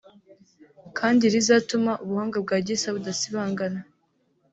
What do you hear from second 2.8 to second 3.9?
budasibangana